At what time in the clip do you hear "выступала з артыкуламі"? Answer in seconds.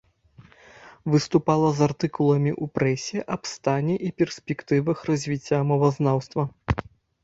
1.15-2.51